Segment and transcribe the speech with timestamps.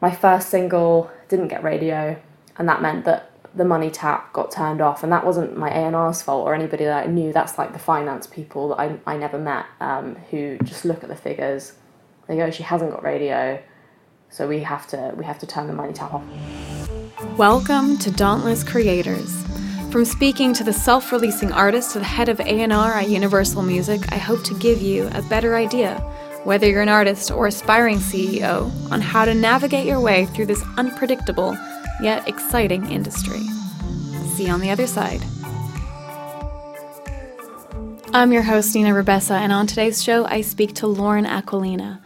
[0.00, 2.20] my first single didn't get radio,
[2.56, 6.22] and that meant that the money tap got turned off, and that wasn't my A&R's
[6.22, 7.32] fault or anybody that I knew.
[7.32, 11.08] That's like the finance people that I, I never met um, who just look at
[11.08, 11.74] the figures.
[12.28, 13.60] They go, she hasn't got radio,
[14.30, 16.24] so we have to we have to turn the money tap off.
[17.36, 19.44] Welcome to Dauntless Creators.
[19.90, 24.18] From speaking to the self-releasing artist to the head of A&R at Universal Music, I
[24.18, 26.00] hope to give you a better idea,
[26.44, 30.62] whether you're an artist or aspiring CEO, on how to navigate your way through this
[30.76, 31.56] unpredictable
[32.02, 33.40] yet exciting industry.
[34.34, 35.22] See you on the other side.
[38.12, 42.00] I'm your host, Nina Rabessa, and on today's show, I speak to Lauren Aquilina.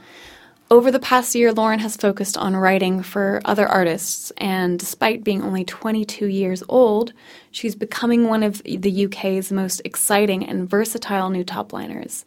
[0.70, 5.42] Over the past year, Lauren has focused on writing for other artists, and despite being
[5.42, 7.12] only 22 years old,
[7.51, 12.25] she's becoming one of the UK's most exciting and versatile new topliners.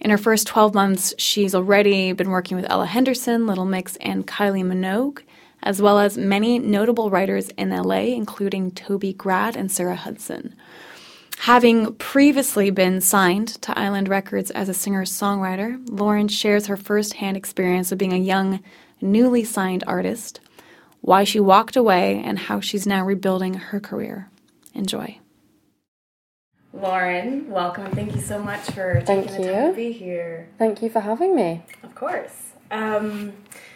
[0.00, 4.26] In her first 12 months, she's already been working with Ella Henderson, Little Mix, and
[4.26, 5.22] Kylie Minogue,
[5.62, 10.54] as well as many notable writers in LA, including Toby Gad and Sarah Hudson.
[11.40, 17.36] Having previously been signed to Island Records as a singer songwriter, Lauren shares her firsthand
[17.36, 18.60] experience of being a young,
[19.02, 20.40] newly signed artist,
[21.02, 24.30] why she walked away, and how she's now rebuilding her career.
[24.74, 25.19] Enjoy.
[26.72, 27.90] Lauren, welcome.
[27.90, 29.50] Thank you so much for Thank taking you.
[29.50, 30.48] the time to be here.
[30.58, 31.62] Thank you for having me.
[31.82, 32.52] Of course.
[32.70, 33.32] Um,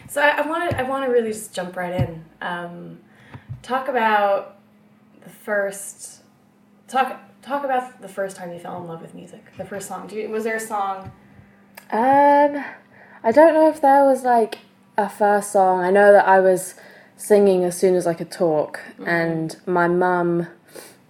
[0.09, 2.25] so I, I want to I want to really just jump right in.
[2.41, 3.01] Um,
[3.63, 4.59] talk about
[5.23, 6.23] the first
[6.87, 9.45] talk talk about the first time you fell in love with music.
[9.57, 10.07] The first song.
[10.07, 11.11] Do you, was there a song?
[11.91, 12.65] Um,
[13.23, 14.59] I don't know if there was like
[14.97, 15.83] a first song.
[15.83, 16.75] I know that I was
[17.17, 20.47] singing as soon as I could talk, and my mum,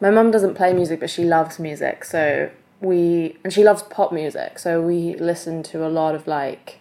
[0.05, 2.05] my mum doesn't play music, but she loves music.
[2.05, 4.59] So we and she loves pop music.
[4.59, 6.79] So we listen to a lot of like,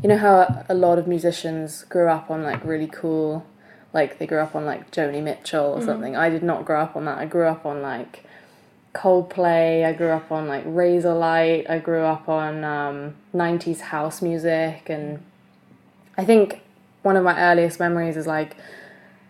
[0.00, 3.44] you know how a lot of musicians grew up on like really cool,
[3.92, 6.14] like they grew up on like Joni Mitchell or something.
[6.14, 7.18] I did not grow up on that.
[7.18, 8.22] I grew up on like
[8.94, 9.84] Coldplay.
[9.84, 11.68] I grew up on like Razorlight.
[11.68, 14.88] I grew up on um, 90s house music.
[14.88, 15.20] And
[16.16, 16.60] I think
[17.02, 18.54] one of my earliest memories is like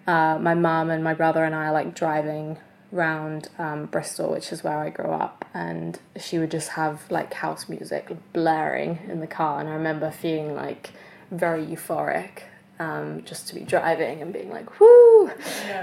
[0.06, 2.58] uh, my mum and my brother and I like driving
[2.92, 5.44] round um, Bristol, which is where I grew up.
[5.54, 9.58] And she would just have like house music blaring in the car.
[9.60, 10.90] And I remember feeling like
[11.30, 12.42] very euphoric
[12.78, 15.30] um, just to be driving and being like, whoo!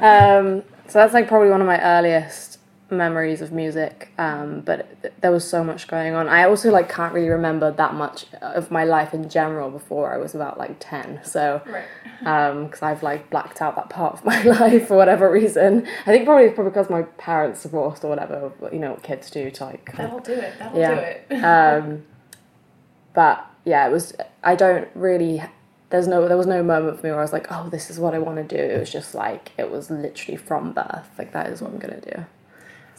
[0.02, 2.59] Um, so that's like probably one of my earliest
[2.92, 6.90] memories of music um, but th- there was so much going on i also like
[6.90, 10.76] can't really remember that much of my life in general before i was about like
[10.80, 12.64] 10 so Right.
[12.64, 16.26] because i've like blacked out that part of my life for whatever reason i think
[16.26, 19.96] probably probably because my parents divorced or whatever you know what kids do to like
[19.96, 20.54] That'll do it.
[20.60, 20.96] That'll Yeah.
[20.96, 21.44] do it.
[21.44, 22.04] um,
[23.14, 24.14] but yeah, it was.
[24.44, 25.44] I don't really.
[25.90, 26.28] There's no.
[26.28, 28.20] There was no moment for me where I was like, "Oh, this is what I
[28.20, 31.10] want to do." It was just like it was literally from birth.
[31.18, 32.26] Like that is what I'm gonna do.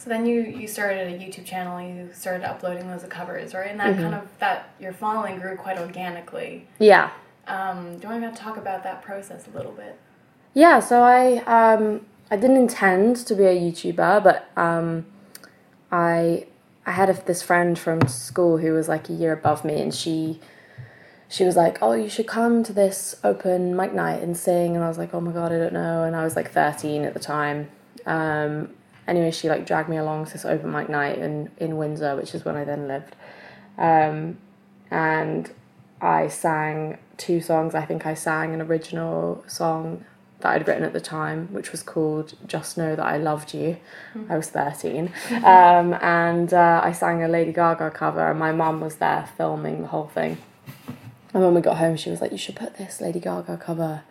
[0.03, 1.79] So then you you started a YouTube channel.
[1.79, 3.69] You started uploading those covers, right?
[3.69, 4.01] And that Mm-hmm.
[4.01, 6.65] kind of that your following grew quite organically.
[6.79, 7.11] Yeah,
[7.47, 9.99] Um, do you want to talk about that process a little bit?
[10.55, 10.79] yeah.
[10.79, 15.05] So I um I didn't intend to be a YouTuber, but um
[15.91, 16.47] I
[16.87, 19.93] I had a, this friend from school who was like a year above me, and
[19.93, 20.39] she
[21.29, 24.83] she was like, "Oh, you should come to this open mic night and sing." And
[24.83, 27.13] I was like, "Oh my god, I don't know." And I was like 13 at
[27.13, 27.69] the time.
[28.07, 28.69] Um,
[29.11, 32.33] anyway, she like dragged me along to this open mic night in in Windsor, which
[32.33, 33.15] is when I then lived.
[33.77, 34.37] Um,
[34.89, 35.51] and
[36.01, 37.75] I sang two songs.
[37.75, 40.05] I think I sang an original song
[40.39, 43.77] that I'd written at the time, which was called "Just Know That I Loved You."
[44.29, 45.11] I was thirteen,
[45.43, 48.29] um, and uh, I sang a Lady Gaga cover.
[48.31, 50.37] And my mum was there filming the whole thing.
[51.33, 54.03] And when we got home, she was like, "You should put this Lady Gaga cover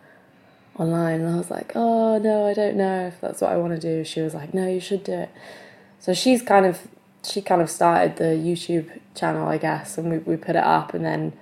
[0.81, 3.73] online." And I was like, "Oh no, I don't know if that's what I want
[3.73, 5.29] to do." She was like, "No, you should do it."
[5.99, 6.87] So she's kind of
[7.23, 10.93] she kind of started the YouTube channel, I guess, and we we put it up,
[10.93, 11.33] and then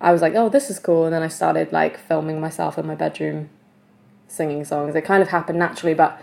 [0.00, 2.86] I was like, "Oh, this is cool," and then I started like filming myself in
[2.86, 3.50] my bedroom,
[4.28, 4.94] singing songs.
[4.94, 6.20] It kind of happened naturally, but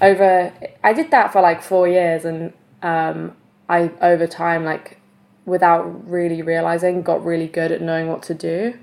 [0.00, 0.52] over
[0.82, 2.52] I did that for like four years, and
[2.82, 3.36] um,
[3.68, 4.98] I over time like
[5.44, 8.78] without really realizing got really good at knowing what to do.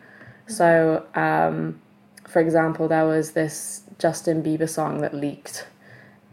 [0.48, 1.80] So, um,
[2.28, 5.68] for example, there was this Justin Bieber song that leaked,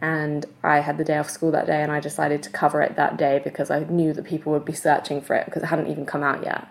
[0.01, 2.97] and I had the day off school that day, and I decided to cover it
[2.97, 5.91] that day because I knew that people would be searching for it because it hadn't
[5.91, 6.67] even come out yet.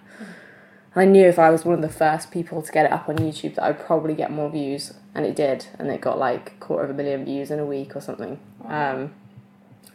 [0.94, 3.07] And I knew if I was one of the first people to get it up
[3.07, 6.53] on YouTube that I'd probably get more views, and it did, and it got like
[6.53, 8.39] a quarter of a million views in a week or something.
[8.65, 9.13] Um,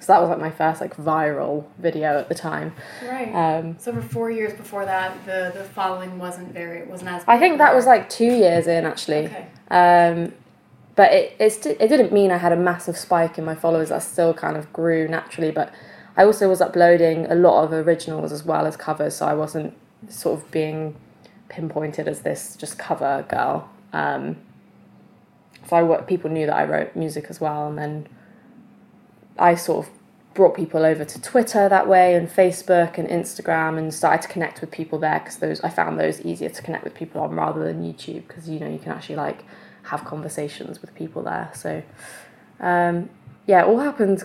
[0.07, 2.73] so that was like my first like viral video at the time.
[3.05, 3.33] Right.
[3.33, 7.25] Um, so for four years before that, the the following wasn't very it wasn't as.
[7.27, 9.27] I think that was like two years in actually.
[9.27, 9.47] Okay.
[9.71, 10.33] Um,
[10.95, 13.91] but it, it didn't mean I had a massive spike in my followers.
[13.91, 15.51] I still kind of grew naturally.
[15.51, 15.73] But
[16.17, 19.75] I also was uploading a lot of originals as well as covers, so I wasn't
[20.09, 20.97] sort of being
[21.49, 23.69] pinpointed as this just cover girl.
[23.93, 24.37] Um,
[25.69, 28.09] so I people knew that I wrote music as well, and then
[29.39, 29.93] I sort of
[30.35, 34.61] brought people over to Twitter that way and Facebook and Instagram and started to connect
[34.61, 37.65] with people there because those I found those easier to connect with people on rather
[37.65, 39.45] than YouTube because you know you can actually like
[39.85, 41.51] have conversations with people there.
[41.55, 41.83] So
[42.61, 43.09] um,
[43.47, 44.25] yeah, it all happened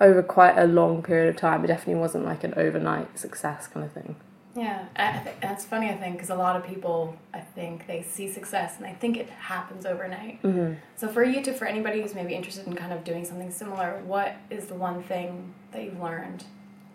[0.00, 1.64] over quite a long period of time.
[1.64, 4.16] It definitely wasn't like an overnight success kind of thing.
[4.54, 5.88] Yeah, I think that's funny.
[5.88, 9.16] I think because a lot of people, I think they see success and they think
[9.16, 10.42] it happens overnight.
[10.42, 10.74] Mm-hmm.
[10.96, 14.02] So for you to, for anybody who's maybe interested in kind of doing something similar,
[14.04, 16.44] what is the one thing that you've learned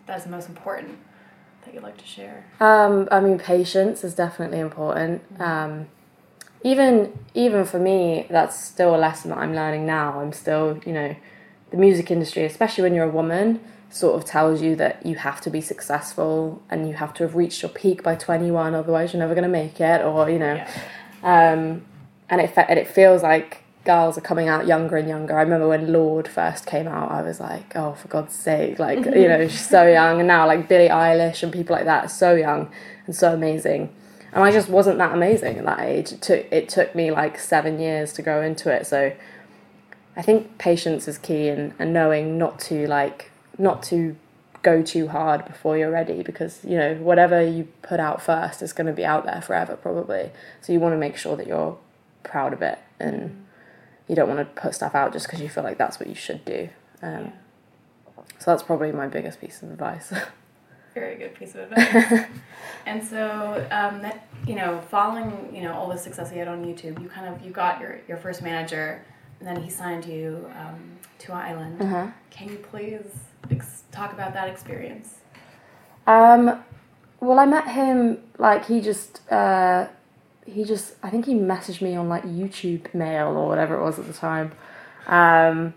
[0.06, 0.98] that is the most important
[1.64, 2.46] that you'd like to share?
[2.60, 5.22] Um, I mean, patience is definitely important.
[5.34, 5.42] Mm-hmm.
[5.42, 5.88] Um,
[6.64, 10.20] even even for me, that's still a lesson that I'm learning now.
[10.20, 11.16] I'm still, you know,
[11.70, 15.40] the music industry, especially when you're a woman sort of tells you that you have
[15.40, 19.20] to be successful and you have to have reached your peak by 21 otherwise you're
[19.20, 21.52] never going to make it or you know Yeah.
[21.52, 21.82] um,
[22.28, 25.34] and it fe- and it feels like girls are coming out younger and younger.
[25.38, 28.98] I remember when Lorde first came out, I was like, oh, for God's sake, like
[28.98, 30.18] you know, she's so young.
[30.18, 32.70] And now like Billie Eilish and people like that are so young
[33.06, 33.88] and so amazing.
[34.34, 36.12] And I just wasn't that amazing at that age.
[36.12, 38.86] It took it took me like seven years to grow into it.
[38.86, 39.12] So
[40.16, 44.16] I think patience is key and, and knowing not to like not to
[44.62, 48.72] go too hard before you're ready because you know whatever you put out first is
[48.72, 50.30] going to be out there forever probably.
[50.60, 51.78] So you want to make sure that you're
[52.22, 53.46] proud of it and
[54.08, 56.14] you don't want to put stuff out just because you feel like that's what you
[56.14, 56.68] should do.
[57.02, 57.32] Um,
[58.38, 60.12] so that's probably my biggest piece of advice.
[60.94, 62.24] Very good piece of advice.
[62.86, 66.64] and so, um, that you know, following you know all the success you had on
[66.64, 69.04] YouTube, you kind of you got your your first manager,
[69.40, 71.80] and then he signed you um, to Island.
[71.82, 72.08] uh-huh.
[72.30, 73.06] Can you please
[73.50, 75.16] ex- talk about that experience?
[76.06, 76.62] Um,
[77.20, 79.88] well, I met him like he just uh,
[80.46, 83.98] he just I think he messaged me on like YouTube Mail or whatever it was
[83.98, 84.52] at the time,
[85.06, 85.74] um,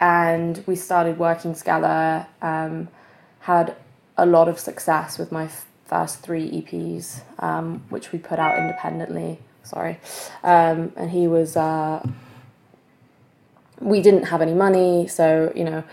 [0.00, 2.26] and we started working together.
[2.42, 2.88] Um,
[3.40, 3.76] had
[4.16, 8.58] a lot of success with my f- first three EPs, um, which we put out
[8.58, 9.38] independently.
[9.62, 9.98] Sorry,
[10.42, 11.56] um, and he was.
[11.56, 12.06] Uh,
[13.80, 15.84] we didn't have any money, so you know,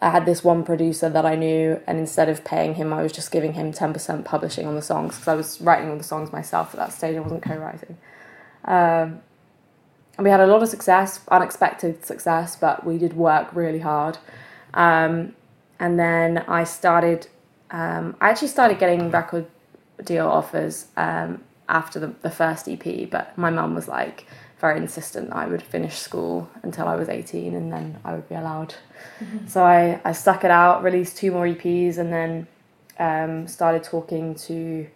[0.00, 3.12] I had this one producer that I knew, and instead of paying him, I was
[3.12, 6.04] just giving him ten percent publishing on the songs because I was writing all the
[6.04, 7.16] songs myself at that stage.
[7.16, 7.96] I wasn't co-writing,
[8.64, 9.20] um,
[10.16, 14.18] and we had a lot of success, unexpected success, but we did work really hard.
[14.72, 15.34] Um,
[15.78, 17.28] and then I started.
[17.70, 19.46] Um, I actually started getting record
[20.04, 24.26] deal offers um, after the, the first EP, but my mum was like
[24.60, 28.28] very insistent that I would finish school until I was 18 and then I would
[28.28, 28.74] be allowed.
[29.46, 32.46] So I, I stuck it out, released two more EPs, and then
[32.98, 34.86] um, started talking to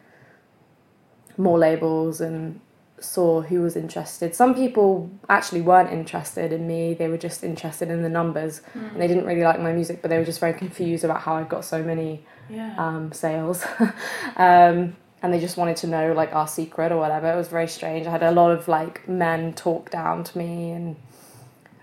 [1.37, 2.61] more labels and
[3.01, 4.35] saw who was interested.
[4.35, 9.01] Some people actually weren't interested in me, they were just interested in the numbers and
[9.01, 11.45] they didn't really like my music, but they were just very confused about how I
[11.45, 12.75] got so many Yeah.
[12.77, 13.65] um, sales.
[14.37, 17.31] um, and they just wanted to know like our secret or whatever.
[17.33, 18.07] It was very strange.
[18.07, 20.97] I had a lot of like men talk down to me and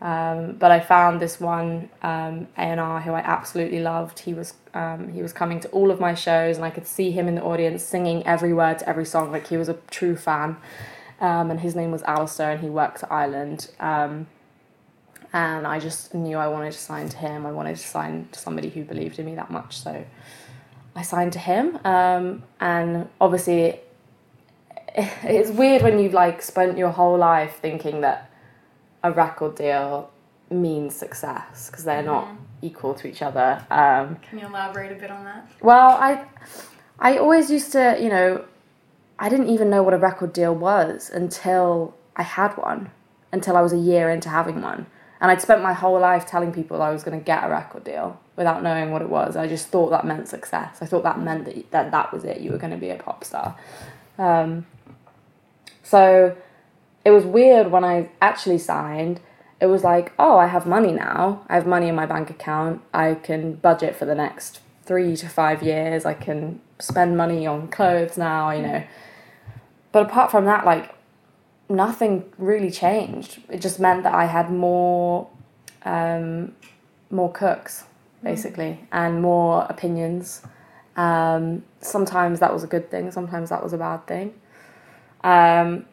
[0.01, 4.19] um, but I found this one um, A&R who I absolutely loved.
[4.19, 7.11] He was um, he was coming to all of my shows and I could see
[7.11, 10.15] him in the audience singing every word to every song like he was a true
[10.15, 10.57] fan.
[11.19, 13.71] Um, and his name was Alistair and he worked at Island.
[13.79, 14.27] Um,
[15.31, 17.45] and I just knew I wanted to sign to him.
[17.45, 19.77] I wanted to sign to somebody who believed in me that much.
[19.77, 20.05] So
[20.95, 21.77] I signed to him.
[21.83, 23.79] Um, and obviously,
[24.95, 28.31] it's weird when you've like spent your whole life thinking that
[29.03, 30.09] a record deal
[30.49, 32.27] means success because they're not
[32.61, 33.63] equal to each other.
[33.69, 35.49] Um, Can you elaborate a bit on that?
[35.61, 36.25] well, I
[36.99, 38.45] I always used to, you know,
[39.19, 42.91] I didn't even know what a record deal was until I had one,
[43.31, 44.85] until I was a year into having one.
[45.21, 47.83] And I'd spent my whole life telling people I was going to get a record
[47.83, 49.35] deal without knowing what it was.
[49.35, 50.79] I just thought that meant success.
[50.81, 52.41] I thought that meant that that, that was it.
[52.41, 53.55] You were going to be a pop star.
[54.17, 54.65] Um,
[55.83, 56.35] so
[57.05, 59.21] it was weird when I actually signed.
[59.61, 61.45] It was like, oh, I have money now.
[61.47, 62.81] I have money in my bank account.
[62.93, 66.05] I can budget for the next three to five years.
[66.05, 68.83] I can spend money on clothes now, you know.
[69.91, 70.94] But apart from that, like,
[71.69, 73.41] nothing really changed.
[73.49, 75.27] It just meant that I had more,
[75.83, 76.53] um,
[77.09, 77.85] more cooks,
[78.23, 80.41] basically, and more opinions.
[80.95, 83.11] Um, sometimes that was a good thing.
[83.11, 84.33] Sometimes that was a bad thing.
[85.23, 85.85] Um,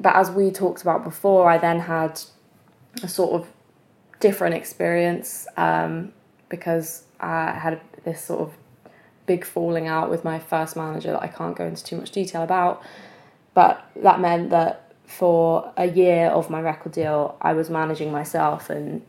[0.00, 2.20] but as we talked about before, I then had
[3.02, 3.48] a sort of
[4.20, 6.12] different experience um,
[6.48, 8.56] because I had this sort of
[9.26, 12.42] big falling out with my first manager that I can't go into too much detail
[12.42, 12.82] about.
[13.54, 18.68] But that meant that for a year of my record deal, I was managing myself
[18.68, 19.00] and,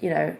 [0.00, 0.34] you know,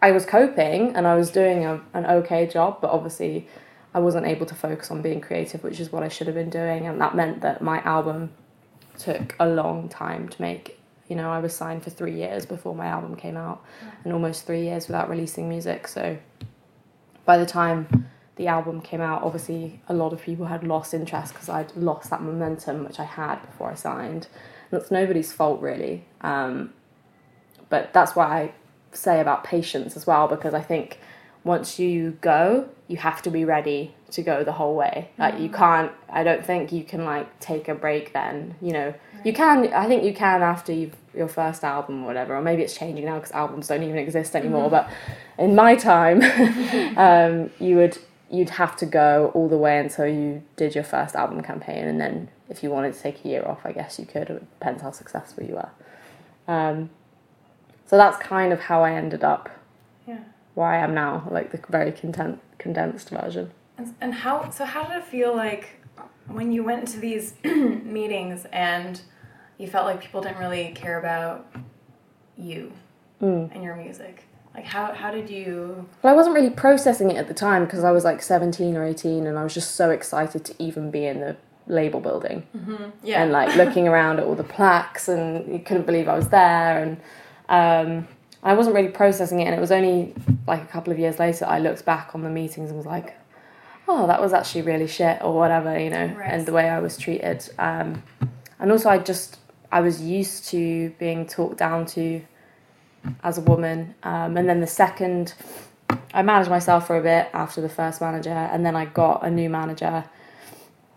[0.00, 3.46] I was coping and I was doing a, an okay job, but obviously
[3.92, 6.48] I wasn't able to focus on being creative, which is what I should have been
[6.48, 6.86] doing.
[6.86, 8.32] And that meant that my album
[8.98, 10.80] took a long time to make.
[11.08, 13.62] You know, I was signed for three years before my album came out,
[14.02, 15.86] and almost three years without releasing music.
[15.86, 16.16] So
[17.26, 21.32] by the time the album came out, obviously a lot of people had lost interest
[21.32, 24.28] because I'd lost that momentum which I had before I signed.
[24.70, 26.04] And it's nobody's fault really.
[26.20, 26.72] Um,
[27.68, 28.52] but that's why I
[28.92, 30.98] say about patience as well because I think
[31.44, 35.10] once you go, you have to be ready to go the whole way.
[35.16, 35.92] Like you can't.
[36.08, 38.56] I don't think you can like take a break then.
[38.60, 39.72] You know, you can.
[39.72, 43.06] I think you can after you've your first album or whatever, or maybe it's changing
[43.06, 44.68] now because albums don't even exist anymore.
[44.68, 44.90] But
[45.38, 46.22] in my time,
[46.96, 47.98] um, you would
[48.30, 52.00] you'd have to go all the way until you did your first album campaign, and
[52.00, 54.30] then if you wanted to take a year off, I guess you could.
[54.30, 55.70] It depends how successful you are.
[56.48, 56.90] Um,
[57.86, 59.48] so that's kind of how I ended up
[60.06, 60.18] Yeah.
[60.54, 63.50] where I am now, like the very content, condensed version.
[63.78, 65.80] And, and how so how did it feel like
[66.26, 69.00] when you went to these meetings and
[69.58, 71.46] you felt like people didn't really care about
[72.36, 72.72] you
[73.22, 73.50] Mm.
[73.54, 74.24] and your music?
[74.56, 77.84] Like how how did you Well, I wasn't really processing it at the time because
[77.84, 81.04] I was like 17 or 18 and I was just so excited to even be
[81.06, 81.36] in the
[81.68, 82.44] label building
[83.02, 83.22] Yeah.
[83.22, 86.78] and like looking around at all the plaques and you couldn't believe I was there
[86.82, 86.96] and
[87.48, 88.08] um,
[88.42, 90.14] I wasn't really processing it and it was only
[90.46, 93.14] like a couple of years later I looked back on the meetings and was like
[93.88, 96.32] oh that was actually really shit or whatever you know Right.
[96.32, 98.02] and the way I was treated um,
[98.58, 99.38] and also I just
[99.70, 102.22] I was used to being talked down to
[103.22, 105.34] as a woman um, and then the second
[106.12, 109.30] I managed myself for a bit after the first manager and then I got a
[109.30, 110.04] new manager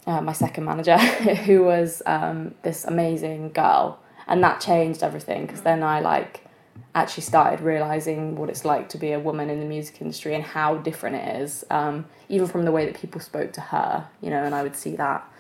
[0.10, 0.98] uh, my second manager,
[1.46, 6.46] who was um, this amazing girl, and that changed everything because then I like
[6.96, 10.44] actually started realizing what it's like to be a woman in the music industry and
[10.44, 14.32] how different it is, um, even from the way that people spoke to her, you
[14.32, 15.32] know, and I would see that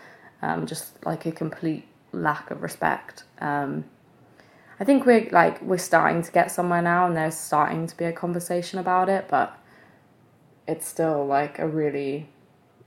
[0.43, 3.23] um, just like a complete lack of respect.
[3.39, 3.85] Um,
[4.79, 8.05] I think we're like we're starting to get somewhere now, and there's starting to be
[8.05, 9.57] a conversation about it, but
[10.67, 12.29] it's still like a really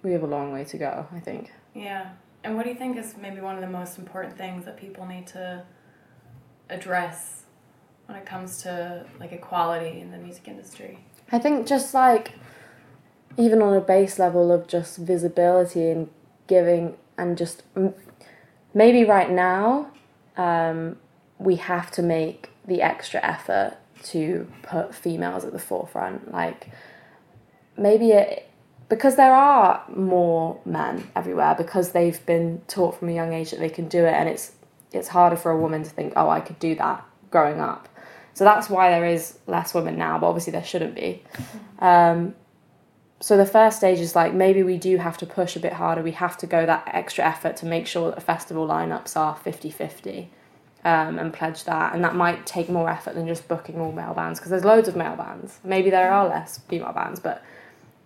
[0.02, 1.06] we have a long way to go.
[1.12, 1.52] I think.
[1.74, 2.12] Yeah.
[2.44, 5.06] And what do you think is maybe one of the most important things that people
[5.06, 5.62] need to
[6.68, 7.44] address
[8.06, 10.98] when it comes to like equality in the music industry?
[11.30, 12.32] I think just like
[13.36, 16.10] even on a base level of just visibility and
[16.46, 17.62] giving and just
[18.74, 19.90] maybe right now
[20.36, 20.96] um,
[21.42, 26.32] we have to make the extra effort to put females at the forefront.
[26.32, 26.68] Like
[27.76, 28.48] maybe it
[28.88, 33.60] because there are more men everywhere because they've been taught from a young age that
[33.60, 34.52] they can do it and it's
[34.92, 37.88] it's harder for a woman to think oh I could do that growing up.
[38.34, 41.22] So that's why there is less women now but obviously there shouldn't be.
[41.78, 42.34] Um,
[43.20, 46.02] so the first stage is like maybe we do have to push a bit harder.
[46.02, 50.28] We have to go that extra effort to make sure that festival lineups are 50-50
[50.84, 51.94] um, and pledge that.
[51.94, 54.88] And that might take more effort than just booking all male bands because there's loads
[54.88, 55.58] of male bands.
[55.64, 57.42] Maybe there are less female bands but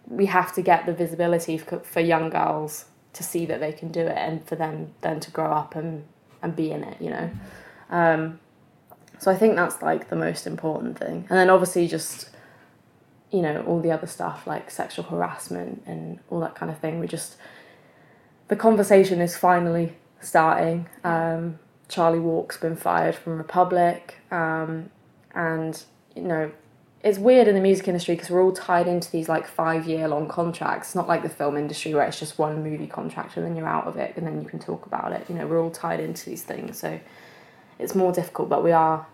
[0.09, 4.03] we have to get the visibility for, young girls to see that they can do
[4.03, 6.05] it and for them then to grow up and,
[6.43, 7.31] and be in it you know?
[7.91, 8.41] Um,
[9.19, 11.27] so i think that's like the most important thing.
[11.31, 12.31] And then obviously just
[13.31, 17.01] you know all the other stuff like sexual harassment and all that kind of thing.
[17.01, 17.37] We just
[18.49, 20.89] the conversation is finally starting.
[21.03, 24.91] Um, charlie walk's been fired from republic um,
[25.35, 26.51] and you know
[27.07, 30.09] it's weird in the music industry because we're all tied into these like five year
[30.09, 30.89] long contracts.
[30.89, 33.69] It's not like the film industry where it's just one movie contract and then you're
[33.69, 35.25] out of it and then you can talk about it.
[35.29, 36.99] You know, we're all tied into these things, so
[37.79, 38.49] it's more difficult.
[38.49, 39.07] But we are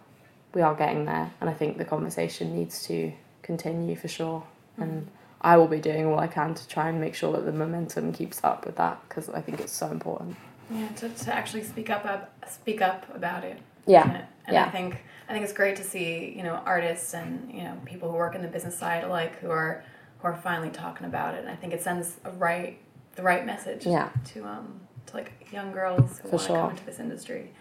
[0.55, 3.13] we are getting there, and I think the conversation needs to
[3.43, 4.43] continue for sure.
[4.79, 5.09] And
[5.43, 8.15] I will be doing all I can to try and make sure that the momentum
[8.15, 10.37] keeps up with that because I think it's so important.
[10.71, 13.59] Yeah, to, to actually speak up, up speak up about it.
[13.87, 14.25] Yeah, isn't?
[14.47, 14.65] And yeah.
[14.67, 18.11] I think I think it's great to see you know artists and you know people
[18.11, 19.85] who work in the business side alike who are
[20.19, 21.41] who are finally talking about it.
[21.41, 22.79] And I think it sends a right
[23.17, 24.09] the right message Yeah.
[24.33, 26.57] to um to like young girls who For want to sure.
[26.57, 27.53] come into this industry.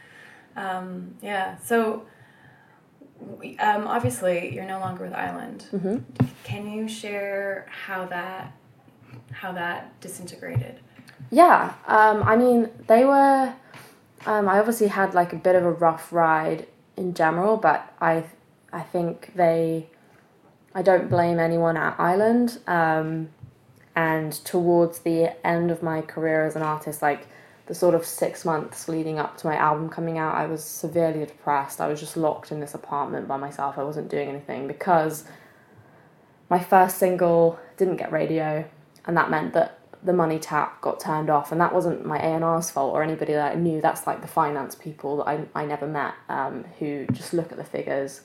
[0.55, 2.05] Um, yeah, so.
[3.39, 5.65] we- Um, obviously, you're no longer with Island.
[5.71, 5.97] Mm-hmm.
[6.43, 8.51] Can you share how that
[9.31, 10.79] how that disintegrated?
[11.29, 13.53] Yeah, um, I mean, they were.
[14.25, 16.67] um, I obviously had like a bit of a rough ride
[16.97, 18.25] in general, but I
[18.73, 19.87] I think they
[20.73, 22.59] I don't blame anyone at Island.
[22.67, 23.29] Um,
[23.95, 27.27] and towards the end of my career as an artist, like
[27.65, 31.25] the sort of six months leading up to my album coming out, I was severely
[31.25, 31.81] depressed.
[31.81, 33.77] I was just locked in this apartment by myself.
[33.77, 35.25] I wasn't doing anything because
[36.49, 38.65] my first single didn't get radio,
[39.05, 42.71] and that meant that the money tap got turned off, and that wasn't my A&R's
[42.71, 43.81] fault or anybody that I knew.
[43.81, 47.57] That's like the finance people that I, I never met um, who just look at
[47.57, 48.21] the figures.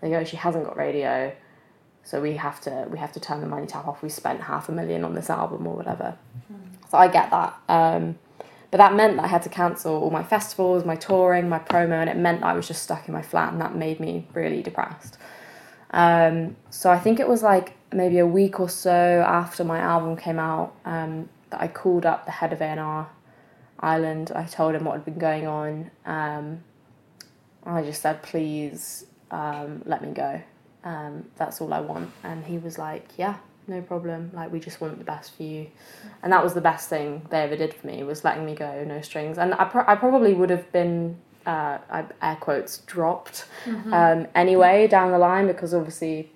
[0.00, 1.32] They go, she hasn't got radio
[2.06, 4.00] so we have to we have to turn the money tap off.
[4.00, 6.16] We spent half a million on this album or whatever.
[6.50, 6.88] Mm.
[6.88, 7.60] So I get that.
[7.68, 8.16] Um,
[8.70, 12.00] but that meant that I had to cancel all my festivals, my touring, my promo,
[12.00, 14.28] and it meant that I was just stuck in my flat, and that made me
[14.34, 15.18] really depressed.
[15.90, 20.16] Um, so I think it was like maybe a week or so after my album
[20.16, 23.08] came out um, that I called up the head of A&R
[23.80, 24.32] Island.
[24.34, 25.90] I told him what had been going on.
[26.04, 26.60] Um,
[27.64, 30.42] I just said, please um, let me go
[30.86, 32.10] um, that's all I want.
[32.22, 33.36] And he was like, yeah,
[33.66, 34.30] no problem.
[34.32, 35.66] Like, we just want the best for you.
[36.22, 38.84] And that was the best thing they ever did for me, was letting me go,
[38.84, 39.36] no strings.
[39.36, 41.78] And I, pro- I probably would have been, uh,
[42.22, 43.92] air quotes, dropped mm-hmm.
[43.92, 46.30] um, anyway down the line because obviously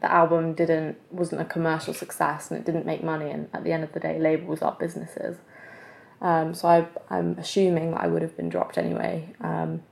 [0.00, 3.72] the album didn't wasn't a commercial success and it didn't make money and at the
[3.72, 5.36] end of the day labels are businesses
[6.20, 9.82] um, so I, i'm assuming that i would have been dropped anyway um,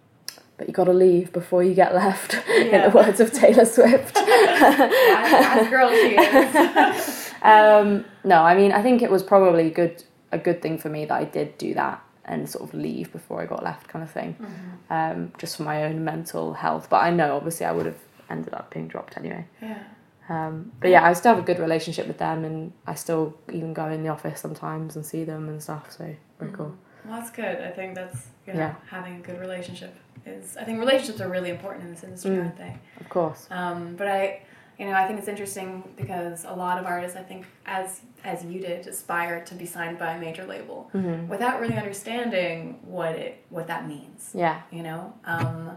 [0.57, 2.35] but you got to leave before you get left.
[2.49, 2.55] Yeah.
[2.85, 4.17] In the words of Taylor Swift.
[4.17, 7.33] as girl she is.
[7.43, 11.05] um, no, I mean I think it was probably good a good thing for me
[11.07, 14.11] that I did do that and sort of leave before I got left, kind of
[14.11, 14.93] thing, mm-hmm.
[14.93, 16.89] um, just for my own mental health.
[16.89, 17.99] But I know obviously I would have
[18.31, 19.47] ended up being dropped anyway.
[19.61, 19.83] Yeah.
[20.29, 23.75] Um, but yeah, I still have a good relationship with them, and I still even
[23.75, 25.93] go in the office sometimes and see them and stuff.
[25.93, 26.05] So
[26.39, 26.55] very mm-hmm.
[26.55, 26.75] cool.
[27.05, 27.61] Well, that's good.
[27.61, 28.75] I think that's you know, yeah.
[28.89, 32.45] having a good relationship is I think relationships are really important in this industry, mm,
[32.45, 32.77] aren't they?
[33.01, 33.47] Of course.
[33.51, 34.43] Um, but I,
[34.79, 38.45] you know, I think it's interesting because a lot of artists, I think, as as
[38.45, 41.29] you did, aspire to be signed by a major label mm-hmm.
[41.29, 44.31] without really understanding what it what that means.
[44.33, 44.63] Yeah.
[44.71, 45.15] You know.
[45.27, 45.73] Um,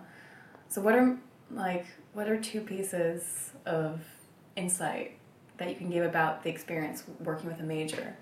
[0.70, 1.18] so what are
[1.52, 1.86] like
[2.18, 4.02] what are two pieces of
[4.56, 5.20] insight
[5.58, 8.18] that you can give about the experience working with a major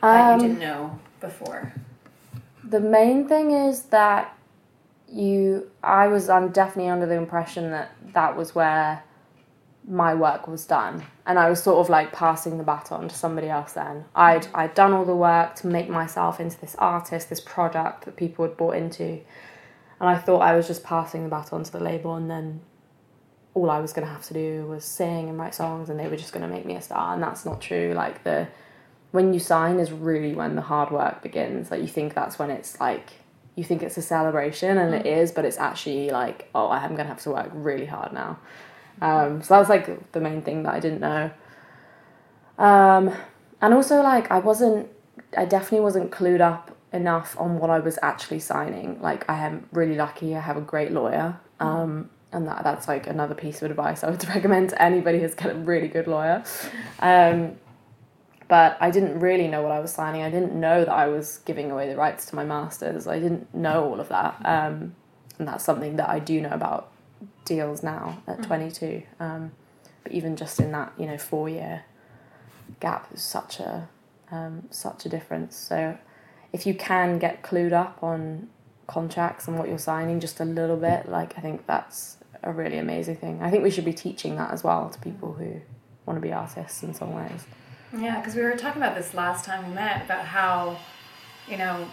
[0.00, 1.72] that um, you didn't know before?
[2.62, 4.38] The main thing is that
[5.08, 9.02] you I was I'm definitely under the impression that that was where
[9.88, 13.48] my work was done and I was sort of like passing the baton to somebody
[13.48, 17.40] else then I'd I'd done all the work to make myself into this artist this
[17.40, 19.20] product that people had bought into
[20.00, 22.60] and I thought I was just passing the baton to the label and then
[23.58, 26.08] all I was going to have to do was sing and write songs and they
[26.08, 28.48] were just going to make me a star and that's not true like the
[29.10, 32.50] when you sign is really when the hard work begins like you think that's when
[32.50, 33.10] it's like
[33.58, 35.34] you think it's a celebration and it mm.
[35.34, 38.38] but it's actually like, oh, I'm gonna have to work really hard now.
[39.02, 41.32] Um, so that was like the main thing that I didn't know.
[42.56, 43.12] Um,
[43.60, 44.88] and also like I wasn't,
[45.36, 49.02] I definitely wasn't clued up enough on what I was actually signing.
[49.02, 50.36] Like I am really lucky.
[50.36, 51.40] I have a great lawyer.
[51.58, 55.34] Um, and that that's like another piece of advice I would recommend to anybody who's
[55.34, 56.44] got a really good lawyer.
[57.00, 57.56] Um,
[58.48, 60.22] but I didn't really know what I was signing.
[60.22, 63.06] I didn't know that I was giving away the rights to my masters.
[63.06, 64.94] I didn't know all of that, um,
[65.38, 66.90] and that's something that I do know about
[67.44, 68.46] deals now at mm.
[68.46, 69.02] 22.
[69.20, 69.52] Um,
[70.02, 71.84] but even just in that, you know, four year
[72.80, 73.88] gap is such a
[74.30, 75.56] um, such a difference.
[75.56, 75.98] So
[76.52, 78.48] if you can get clued up on
[78.86, 82.78] contracts and what you're signing just a little bit, like I think that's a really
[82.78, 83.42] amazing thing.
[83.42, 85.60] I think we should be teaching that as well to people who
[86.06, 87.44] want to be artists in some ways.
[87.96, 90.78] Yeah, because we were talking about this last time we met about how,
[91.48, 91.88] you know,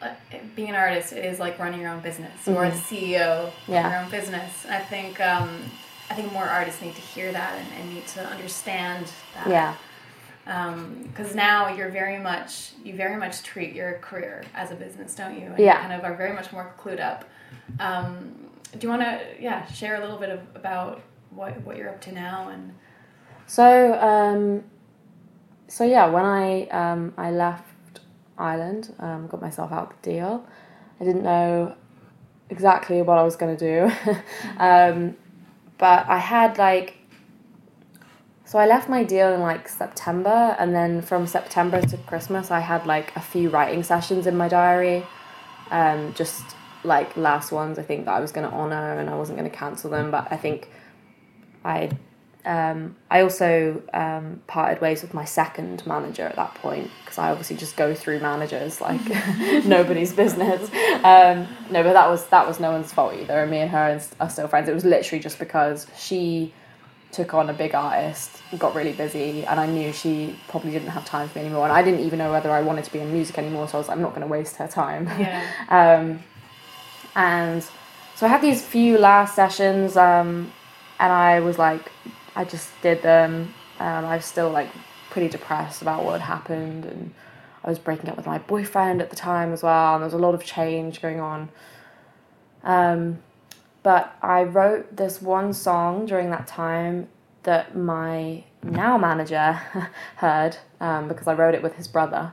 [0.00, 0.12] uh,
[0.54, 2.32] being an artist it is like running your own business.
[2.42, 2.52] Mm-hmm.
[2.52, 3.90] You're the CEO yeah.
[3.90, 4.66] your own business.
[4.68, 5.70] I think um,
[6.10, 9.48] I think more artists need to hear that and, and need to understand that.
[9.48, 9.76] Yeah.
[10.44, 15.14] Because um, now you're very much you very much treat your career as a business,
[15.14, 15.46] don't you?
[15.46, 15.82] And yeah.
[15.82, 17.24] You kind of are very much more clued up.
[17.80, 18.43] Um,
[18.78, 22.00] do you want to yeah share a little bit of, about what what you're up
[22.02, 22.74] to now and?
[23.46, 24.64] So um,
[25.68, 28.00] so yeah, when I um, I left
[28.38, 30.46] Island, um, got myself out the deal.
[31.00, 31.74] I didn't know
[32.50, 34.12] exactly what I was going to do,
[34.58, 35.16] um,
[35.78, 36.98] but I had like.
[38.46, 42.60] So I left my deal in like September, and then from September to Christmas, I
[42.60, 45.04] had like a few writing sessions in my diary,
[45.70, 46.53] um, just
[46.84, 47.78] like last ones.
[47.78, 50.10] I think that I was going to honor, and I wasn't going to cancel them.
[50.10, 50.68] But I think
[51.64, 51.90] I
[52.46, 57.30] um, I also um, parted ways with my second manager at that point because I
[57.30, 59.00] obviously just go through managers like
[59.64, 60.62] nobody's business.
[61.02, 63.40] Um, no, but that was that was no one's fault either.
[63.40, 64.68] And me and her are still friends.
[64.68, 66.52] It was literally just because she
[67.12, 71.04] took on a big artist, got really busy, and I knew she probably didn't have
[71.04, 71.64] time for me anymore.
[71.64, 73.80] And I didn't even know whether I wanted to be in music anymore, so I
[73.80, 75.06] was like, I'm not going to waste her time.
[75.06, 75.46] Yeah.
[77.14, 77.62] and
[78.14, 80.52] so I had these few last sessions, um,
[80.98, 81.90] and I was like,
[82.36, 83.54] I just did them.
[83.78, 84.68] Um, I was still like
[85.10, 87.14] pretty depressed about what had happened, and
[87.64, 90.14] I was breaking up with my boyfriend at the time as well, and there was
[90.14, 91.48] a lot of change going on.
[92.62, 93.18] Um,
[93.82, 97.08] but I wrote this one song during that time
[97.42, 99.52] that my now manager
[100.16, 102.32] heard um, because I wrote it with his brother.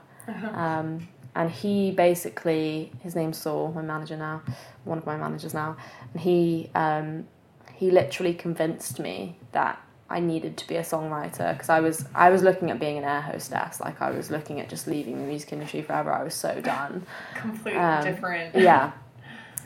[0.53, 4.41] Um, and he basically, his name's Saul, my manager now,
[4.83, 5.77] one of my managers now,
[6.13, 7.27] and he um,
[7.73, 12.29] he literally convinced me that I needed to be a songwriter because I was I
[12.29, 15.25] was looking at being an air hostess, like I was looking at just leaving the
[15.25, 16.11] music industry forever.
[16.11, 17.05] I was so done.
[17.35, 18.55] Completely Um, different.
[18.55, 18.91] Yeah.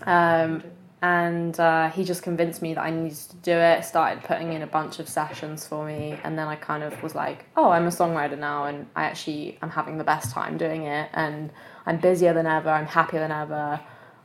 [0.06, 0.62] Um,
[1.06, 3.86] and uh, he just convinced me that I needed to do it.
[3.86, 7.14] Started putting in a bunch of sessions for me, and then I kind of was
[7.14, 10.86] like, "Oh, I'm a songwriter now, and I actually am having the best time doing
[10.86, 11.52] it, and
[11.86, 12.72] I'm busier than ever.
[12.72, 13.80] I'm happier than ever.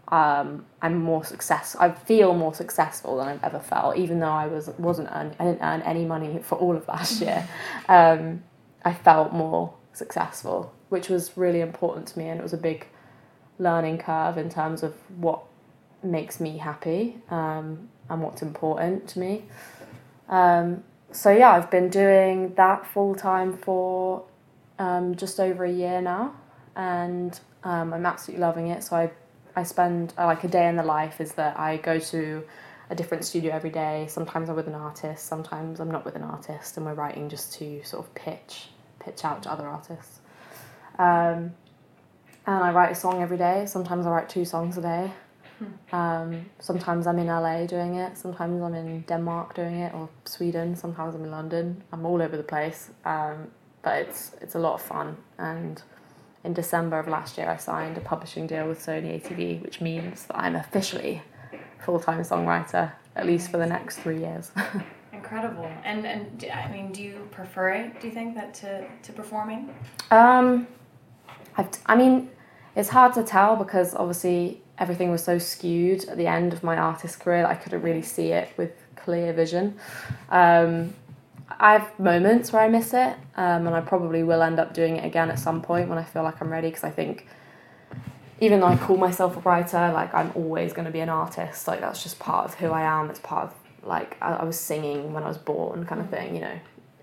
[0.08, 1.76] Um, I'm more success.
[1.78, 5.44] I feel more successful than I've ever felt, even though I was wasn't earn, I
[5.44, 7.46] didn't earn any money for all of last year.
[7.88, 8.42] Um,
[8.86, 12.86] I felt more successful, which was really important to me, and it was a big
[13.58, 15.42] learning curve in terms of what
[16.02, 19.44] makes me happy um, and what's important to me.
[20.28, 24.24] Um, so yeah, I've been doing that full time for
[24.78, 26.34] um, just over a year now,
[26.76, 28.84] and um, I'm absolutely loving it.
[28.84, 29.10] So I
[29.56, 32.44] I spend uh, like a day in the life is that I go to
[32.88, 34.06] a different studio every day.
[34.08, 37.52] Sometimes I'm with an artist, sometimes I'm not with an artist, and we're writing just
[37.54, 38.68] to sort of pitch
[39.00, 40.20] pitch out to other artists.
[40.98, 41.54] Um,
[42.46, 43.64] and I write a song every day.
[43.66, 45.12] Sometimes I write two songs a day.
[45.92, 48.16] Um, sometimes I'm in LA doing it.
[48.16, 50.76] Sometimes I'm in Denmark doing it, or Sweden.
[50.76, 51.82] Sometimes I'm in London.
[51.92, 52.90] I'm all over the place.
[53.04, 53.48] Um,
[53.82, 55.16] but it's it's a lot of fun.
[55.38, 55.82] And
[56.44, 60.26] in December of last year, I signed a publishing deal with Sony ATV, which means
[60.26, 61.22] that I'm officially
[61.84, 64.52] full time songwriter at least for the next three years.
[65.12, 65.70] Incredible.
[65.84, 68.00] And and I mean, do you prefer it?
[68.00, 69.74] Do you think that to to performing?
[70.10, 70.66] Um,
[71.56, 72.30] I've, I mean,
[72.76, 76.76] it's hard to tell because obviously everything was so skewed at the end of my
[76.76, 79.78] artist career that I couldn't really see it with clear vision.
[80.30, 80.94] Um,
[81.58, 84.96] I have moments where I miss it, um, and I probably will end up doing
[84.96, 87.26] it again at some point when I feel like I'm ready because I think
[88.40, 91.68] even though I call myself a writer, like I'm always going to be an artist.
[91.68, 93.10] Like that's just part of who I am.
[93.10, 93.54] It's part of
[93.86, 96.34] like I, I was singing when I was born, kind of thing.
[96.34, 96.58] You know,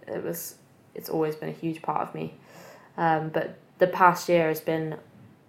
[0.07, 0.55] it was.
[0.95, 2.33] It's always been a huge part of me.
[2.97, 4.97] Um, but the past year has been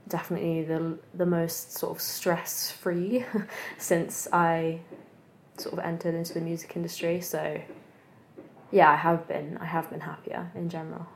[0.08, 3.24] definitely the the most sort of stress free
[3.78, 4.80] since I
[5.56, 7.20] sort of entered into the music industry.
[7.20, 7.60] So
[8.70, 11.06] yeah, I have been I have been happier in general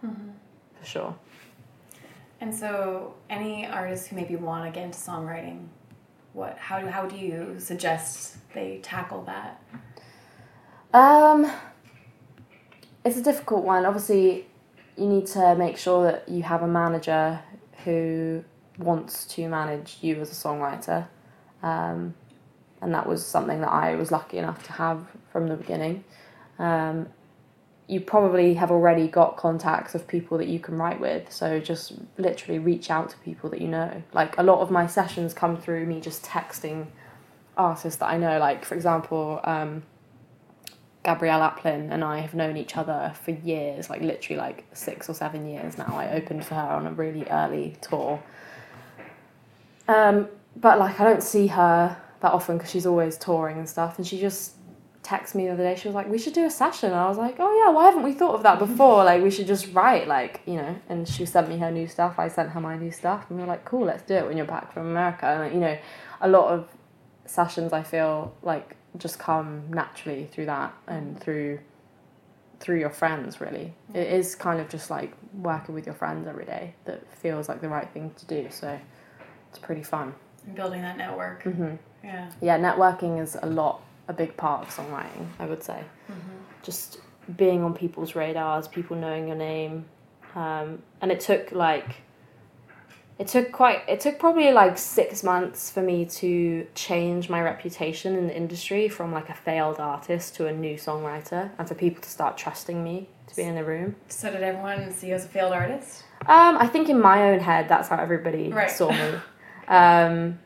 [0.82, 1.16] for sure.
[2.40, 5.66] And so, any artists who maybe want to get into songwriting,
[6.32, 9.62] what how do how do you suggest they tackle that?
[10.92, 11.50] Um,
[13.04, 13.86] it's a difficult one.
[13.86, 14.46] Obviously,
[14.96, 17.40] you need to make sure that you have a manager
[17.84, 18.44] who
[18.78, 21.08] wants to manage you as a songwriter.
[21.62, 22.14] Um,
[22.80, 26.04] and that was something that I was lucky enough to have from the beginning.
[26.58, 27.08] Um,
[27.86, 31.92] you probably have already got contacts of people that you can write with, so just
[32.16, 34.02] literally reach out to people that you know.
[34.12, 36.86] Like a lot of my sessions come through me just texting
[37.56, 38.38] artists that I know.
[38.38, 39.82] Like for example, um,
[41.04, 45.14] Gabrielle Aplin and I have known each other for years, like literally like six or
[45.14, 45.94] seven years now.
[45.96, 48.22] I opened for her on a really early tour.
[49.88, 53.98] Um, but like I don't see her that often because she's always touring and stuff.
[53.98, 54.54] And she just
[55.02, 55.74] texted me the other day.
[55.74, 57.86] She was like, "We should do a session." And I was like, "Oh yeah, why
[57.86, 59.04] haven't we thought of that before?
[59.04, 62.18] Like we should just write, like you know." And she sent me her new stuff.
[62.18, 64.36] I sent her my new stuff, and we were like, "Cool, let's do it when
[64.36, 65.78] you're back from America." And like, you know,
[66.20, 66.68] a lot of
[67.24, 71.58] sessions I feel like just come naturally through that and through
[72.60, 76.44] through your friends really it is kind of just like working with your friends every
[76.44, 78.78] day that feels like the right thing to do so
[79.52, 80.14] it's pretty fun
[80.46, 81.42] And building that network.
[81.42, 82.30] hmm Yeah.
[82.40, 85.84] yeah networking is a lot a big part of songwriting i would say
[86.62, 86.98] just
[87.36, 89.84] being on people's radars people knowing your name
[90.34, 91.96] um, and it took like
[93.18, 98.16] it took quite it took probably like six months for me to change my reputation
[98.16, 102.00] in the industry from like a failed artist to a new songwriter and for people
[102.02, 105.24] to start trusting me to be in the room So did everyone see you as
[105.26, 106.04] a failed artist?
[106.26, 108.70] um, i think in my own head that's how everybody Right.
[108.70, 109.14] saw me
[109.68, 110.38] um,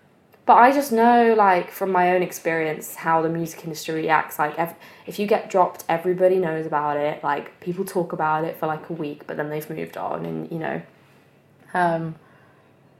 [0.44, 4.56] but i just know like from my own experience how the music industry reacts like
[4.58, 4.76] ev-
[5.06, 8.88] if you get dropped everybody knows about it like people talk about it for like
[8.90, 10.80] a week but then they've moved on and you know
[11.74, 12.14] um,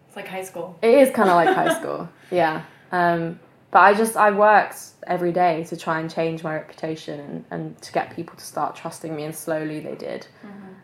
[0.08, 0.76] It's like high school.
[0.82, 2.62] It is kind of like high school, yeah.
[2.92, 7.44] Um, but I just I worked every day to try and change my reputation and,
[7.50, 10.26] and to get people to start trusting me, and slowly they did.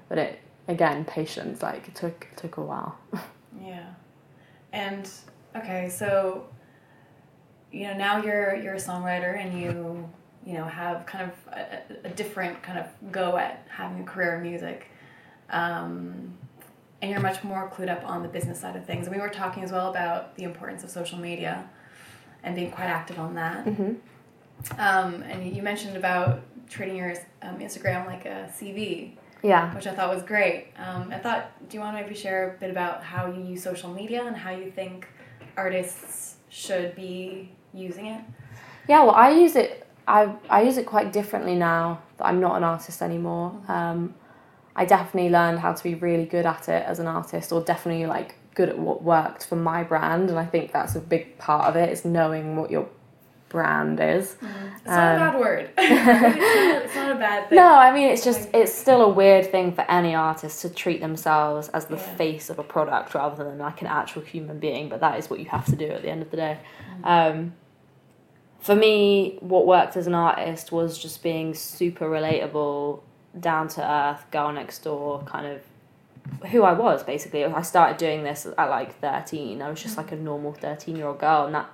[0.09, 1.61] But it again, patience.
[1.63, 2.97] Like it took it took a while.
[3.63, 3.85] Yeah.
[4.73, 5.09] And
[5.57, 6.47] okay, so
[7.71, 10.09] you know now you're you're a songwriter and you
[10.45, 14.37] you know have kind of a, a different kind of go at having a career
[14.37, 14.89] in music.
[15.51, 16.37] Um,
[17.01, 19.07] and you're much more clued up on the business side of things.
[19.07, 21.69] And we were talking as well about the importance of social media
[22.45, 23.65] and being quite active on that.
[23.65, 23.95] hmm
[24.79, 29.75] Um, and you mentioned about treating your um, Instagram like a CV, Yeah.
[29.75, 30.69] which I thought was great.
[30.77, 33.63] Um, I thought, do you want to maybe share a bit about how you use
[33.63, 35.09] social media and how you think
[35.57, 38.21] artists should be using it?
[38.89, 39.03] Yeah.
[39.03, 39.87] Well, I use it.
[40.07, 43.53] I I use it quite differently now that I'm not an artist anymore.
[43.69, 44.15] Um,
[44.75, 48.07] I definitely learned how to be really good at it as an artist, or definitely
[48.07, 51.67] like good at what worked for my brand, and I think that's a big part
[51.69, 52.89] of it is knowing what your
[53.53, 54.33] brand is.
[54.33, 55.71] It's not a Um, bad word.
[55.79, 57.57] it's, not, a bad thing.
[57.57, 61.01] No, I mean it's just it's still a weird thing for any artist to treat
[61.01, 62.15] themselves as the Yeah.
[62.17, 64.89] face of a product rather than like an actual human being.
[64.89, 66.59] But that is what you have to do at the end of the day.
[67.05, 67.53] Um,
[68.59, 73.01] for me, what worked as an artist was just being super relatable,
[73.39, 75.61] down to earth, girl next door, kind of
[76.51, 77.45] who I was basically.
[77.45, 79.61] I started doing this at like thirteen.
[79.63, 81.69] I was just like a normal thirteen year old girl, and that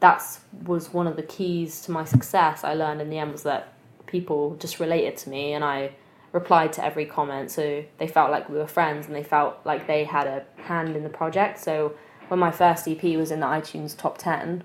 [0.00, 2.64] that's was one of the keys to my success.
[2.64, 3.72] I learned in the end was that
[4.06, 5.92] people just related to me, and I
[6.32, 9.86] replied to every comment, so they felt like we were friends, and they felt like
[9.86, 11.58] they had a hand in the project.
[11.58, 11.94] So
[12.28, 14.64] when my first EP was in the iTunes top ten,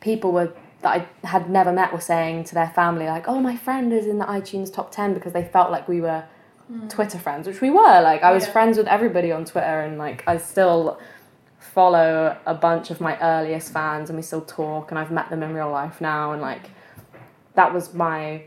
[0.00, 3.56] people were that I had never met were saying to their family like, "Oh, my
[3.56, 6.24] friend is in the iTunes top 10 because they felt like we were
[6.68, 6.86] hmm.
[6.88, 8.00] Twitter friends, which we were.
[8.00, 8.52] Like I was Yeah.
[8.52, 10.98] friends with everybody on Twitter and like I still
[11.78, 15.44] follow a bunch of my earliest fans and we still talk and I've met them
[15.44, 16.70] in real life now and like
[17.54, 18.42] that was my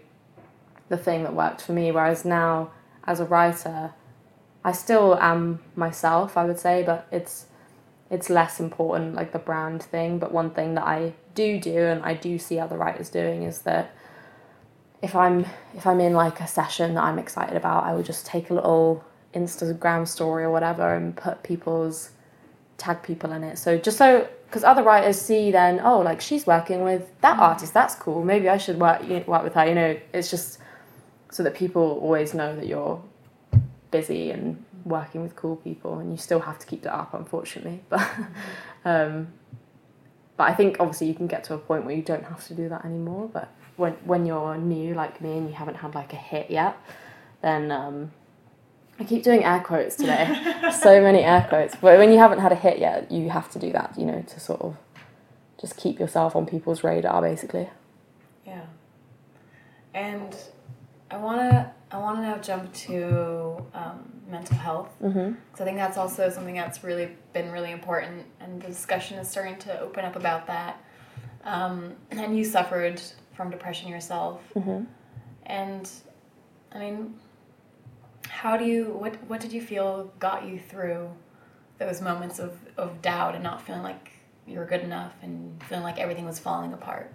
[0.90, 1.94] the thing that worked for me.
[1.94, 2.72] Whereas now
[3.06, 3.94] as a writer
[4.66, 7.46] I still am myself, I would say, but it's
[8.10, 10.20] it's less important like the brand thing.
[10.20, 13.62] But one thing that i do do and i do see other writers doing is
[13.62, 13.96] that
[15.02, 18.26] if i'm if i'm in like a session that i'm excited about i will just
[18.26, 22.12] take a little instagram story or whatever and put people's
[22.82, 23.58] tag people in it.
[23.58, 27.74] So just so because other writers see then oh like she's working with that artist
[27.74, 29.98] that's cool maybe i should work you know, work with her you know.
[30.14, 30.58] It's just
[31.32, 33.02] so that people always know that you're
[33.92, 37.84] busy and working with cool people and you still have to keep that up unfortunately.
[37.90, 38.08] But
[38.84, 39.28] um
[40.38, 42.56] but I think obviously you can get to a point where you don't have to
[42.56, 46.14] do that anymore but when when you're new like me and you haven't had like
[46.14, 46.76] a hit yet
[47.42, 48.12] then um
[49.02, 50.28] I keep doing air quotes today
[50.80, 53.60] so many air quotes but when you haven't had a hit yet you have to
[53.60, 54.78] do that you know to sort of
[55.60, 57.70] just keep yourself on people's radar basically
[58.46, 58.66] Yeah.
[59.94, 60.36] And
[61.10, 65.32] I wanna I wanna now jump to um, mental health mm-hmm.
[65.34, 69.28] because I think that's also something that's really been really important, and the discussion is
[69.30, 70.82] starting to open up about that.
[71.44, 73.02] Um, and you suffered
[73.36, 74.84] from depression yourself, Mm-hmm.
[75.46, 75.90] and
[76.74, 77.16] I mean,
[78.42, 81.08] how do you what what did you feel got you through
[81.78, 84.10] those moments of, of doubt and not feeling like
[84.48, 87.12] you were good enough and feeling like everything was falling apart?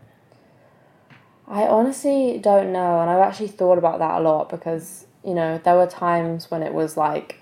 [1.48, 5.60] I honestly don't know, and I've actually thought about that a lot because you know
[5.64, 7.40] there were times when it was like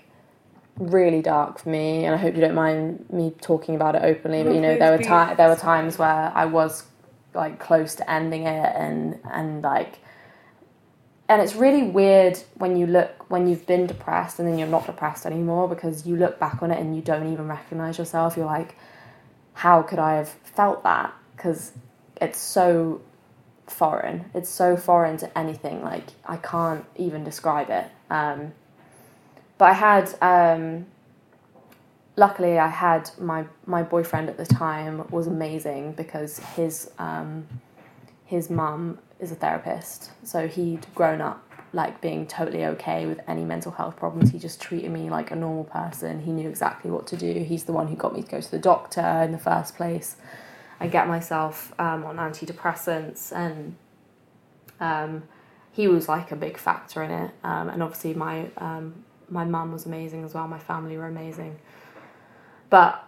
[0.79, 4.43] really dark for me, and I hope you don't mind me talking about it openly.
[4.43, 6.85] But you know there were ti- there were times where I was
[7.35, 9.99] like close to ending it, and and like,
[11.27, 14.85] and it's really weird when you look when you've been depressed and then you're not
[14.85, 18.37] depressed anymore because you look back on it and you don't even recognize yourself.
[18.37, 18.75] You're like,
[19.53, 21.13] how could I have felt that?
[21.35, 21.71] Because
[22.21, 23.01] it's so
[23.67, 24.25] foreign.
[24.33, 25.81] It's so foreign to anything.
[25.81, 27.85] Like I can't even describe it.
[28.09, 28.53] Um,
[29.57, 30.85] but I had, um,
[32.15, 37.47] luckily, I had my my boyfriend at the time was amazing because his um,
[38.25, 41.41] his mum is a therapist, so he'd grown up
[41.73, 44.31] like being totally okay with any mental health problems.
[44.31, 46.21] He just treated me like a normal person.
[46.21, 47.33] He knew exactly what to do.
[47.43, 50.15] He's the one who got me to go to the doctor in the first place.
[50.79, 53.75] and get myself um, on antidepressants, and
[54.79, 55.23] um,
[55.71, 57.31] he was like a big factor in it.
[57.43, 60.47] Um, and obviously, my um, my mum was amazing as well.
[60.47, 61.57] My family were amazing.
[62.69, 63.03] But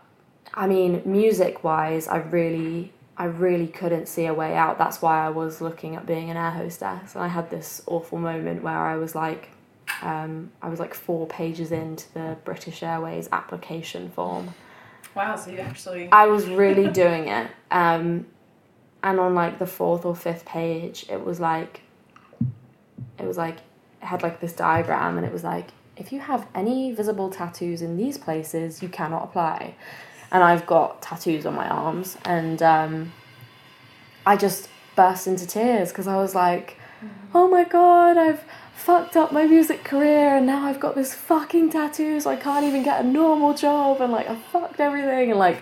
[0.53, 4.77] I mean, music wise, I really I really couldn't see a way out.
[4.77, 7.15] That's why I was looking at being an air hostess.
[7.15, 9.49] And I had this awful moment where I was like,
[10.03, 14.53] um, I was like four pages into the British Airways application form.
[15.15, 16.09] Wow, so you actually.
[16.11, 17.49] I was really doing it.
[17.71, 18.27] Um,
[19.01, 21.81] and on like the fourth or fifth page, it was like,
[23.17, 23.57] it was like,
[24.01, 27.81] it had like this diagram and it was like, if you have any visible tattoos
[27.81, 29.73] in these places, you cannot apply
[30.31, 33.13] and I've got tattoos on my arms, and um,
[34.25, 36.77] I just burst into tears because I was like,
[37.33, 38.43] oh my god, I've
[38.75, 42.65] fucked up my music career, and now I've got this fucking tattoo, so I can't
[42.65, 45.61] even get a normal job, and like I fucked everything, and like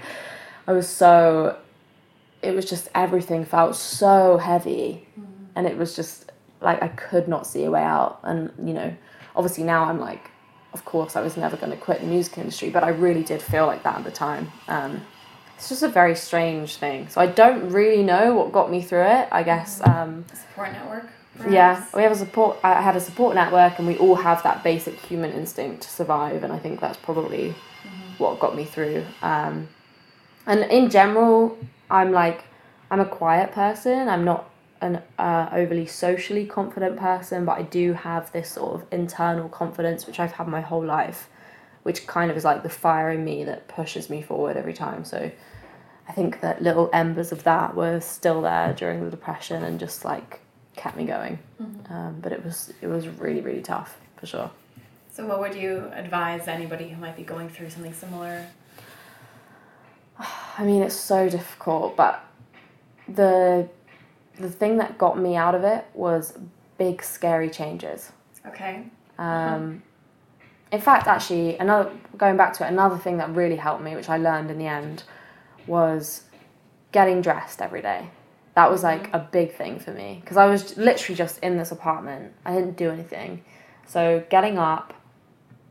[0.67, 1.57] I was so,
[2.41, 5.07] it was just everything felt so heavy,
[5.55, 8.95] and it was just like I could not see a way out, and you know,
[9.35, 10.31] obviously now I'm like
[10.75, 13.41] of course, I was never going to quit the music industry, but I really did
[13.41, 14.51] feel like that at the time.
[14.67, 15.01] Um,
[15.55, 17.07] it's just a very strange thing.
[17.07, 19.29] So I don't really know what got me through it.
[19.31, 19.79] I guess.
[19.87, 21.07] Um, support network.
[21.37, 21.53] Perhaps?
[21.53, 22.57] Yeah, we have a support.
[22.61, 26.43] I had a support network, and we all have that basic human instinct to survive,
[26.43, 28.23] and I think that's probably mm-hmm.
[28.23, 29.05] what got me through.
[29.21, 29.69] Um,
[30.45, 31.57] and in general,
[31.89, 32.43] I'm like,
[32.91, 34.09] I'm a quiet person.
[34.09, 34.49] I'm not
[34.85, 40.05] an uh, overly socially confident person, but I do have this sort of internal confidence,
[40.05, 41.29] which I've had my whole life,
[41.83, 45.03] which kind of is like the fire in me that pushes me forward every time.
[45.03, 45.31] So
[46.07, 50.05] I think that little embers of that were still there during the depression and just
[50.05, 50.41] like
[50.75, 51.39] kept me going.
[51.61, 51.93] Mm-hmm.
[51.93, 54.51] Um, but it was it was really really tough for sure.
[55.11, 58.45] So what would you advise anybody who might be going through something similar?
[60.57, 62.23] I mean, it's so difficult, but
[63.07, 63.69] the
[64.37, 66.37] the thing that got me out of it was
[66.77, 68.11] big scary changes.
[68.45, 68.85] Okay.
[69.17, 69.81] Um,
[70.71, 74.09] in fact, actually, another going back to it, another thing that really helped me, which
[74.09, 75.03] I learned in the end,
[75.67, 76.23] was
[76.91, 78.09] getting dressed every day.
[78.55, 81.71] That was like a big thing for me because I was literally just in this
[81.71, 82.33] apartment.
[82.45, 83.43] I didn't do anything.
[83.85, 84.93] So getting up,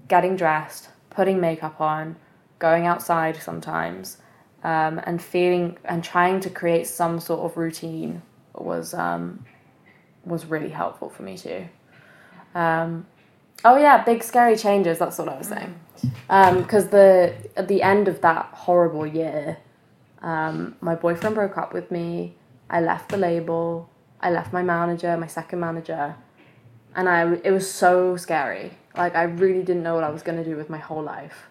[0.08, 2.16] getting dressed, putting makeup on,
[2.58, 4.18] going outside sometimes,
[4.62, 8.22] um, and feeling and trying to create some sort of routine
[8.54, 9.44] was um,
[10.24, 11.66] was really helpful for me too.
[12.54, 13.06] Um,
[13.64, 14.98] oh yeah, big scary changes.
[14.98, 15.74] That's what I was saying.
[16.26, 19.58] Because um, the at the end of that horrible year,
[20.22, 22.36] um, my boyfriend broke up with me.
[22.70, 23.88] I left the label.
[24.20, 26.16] I left my manager, my second manager,
[26.94, 28.72] and I it was so scary.
[28.96, 31.48] Like I really didn't know what I was gonna do with my whole life.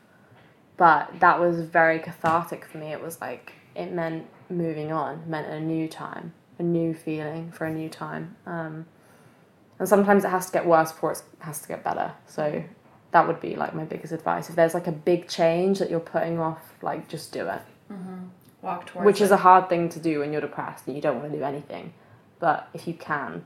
[0.76, 2.88] But that was very cathartic for me.
[2.88, 7.66] It was like it meant moving on, meant a new time a new feeling for
[7.66, 8.36] a new time.
[8.46, 8.86] Um,
[9.80, 12.14] and sometimes it has to get worse before it has to get better.
[12.28, 12.64] So
[13.12, 14.50] that would be like my biggest advice.
[14.50, 17.62] If there's like a big change that you're putting off, like just do it.
[17.92, 18.26] Mm-hmm.
[18.62, 19.06] Walk towards.
[19.06, 19.26] Which it.
[19.26, 21.44] is a hard thing to do when you're depressed and you don't want to do
[21.44, 21.94] anything.
[22.40, 23.46] But if you can,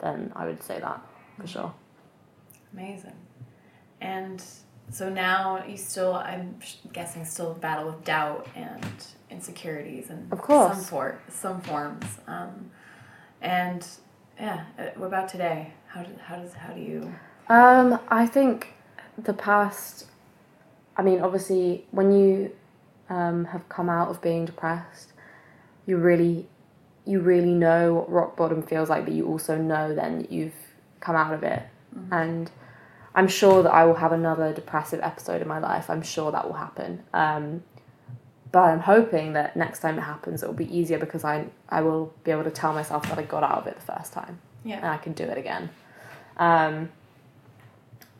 [0.00, 1.00] then I would say that
[1.38, 1.74] for sure.
[2.72, 3.16] Amazing.
[4.00, 4.42] And
[4.90, 6.58] so now you still, I'm
[6.92, 9.06] guessing, still battle with doubt and
[9.38, 12.06] insecurities and of course some for some forms.
[12.26, 12.70] Um,
[13.40, 13.86] and
[14.40, 15.72] yeah, uh, what about today?
[15.86, 17.14] How do, how does how do you?
[17.48, 18.74] Um, I think
[19.16, 20.06] the past.
[20.96, 22.50] I mean, obviously, when you
[23.08, 25.12] um, have come out of being depressed,
[25.86, 26.48] you really,
[27.04, 30.60] you really know what rock bottom feels like, but you also know then that you've
[30.98, 31.62] come out of it,
[31.96, 32.12] mm-hmm.
[32.12, 32.50] and
[33.14, 35.88] I'm sure that I will have another depressive episode in my life.
[35.88, 37.04] I'm sure that will happen.
[37.14, 37.62] Um,
[38.50, 41.82] but I'm hoping that next time it happens, it will be easier because I I
[41.82, 44.40] will be able to tell myself that I got out of it the first time,
[44.64, 45.70] yeah, and I can do it again.
[46.36, 46.90] Um,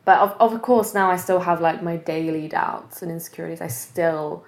[0.05, 3.61] but of of course, now I still have like my daily doubts and insecurities.
[3.61, 4.45] I still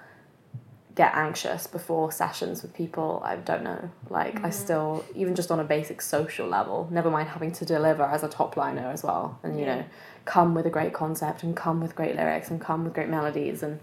[0.94, 3.90] get anxious before sessions with people I don't know.
[4.10, 4.46] Like mm-hmm.
[4.46, 8.22] I still, even just on a basic social level, never mind having to deliver as
[8.22, 9.76] a top liner as well, and you yeah.
[9.76, 9.84] know,
[10.26, 13.62] come with a great concept and come with great lyrics and come with great melodies
[13.62, 13.80] and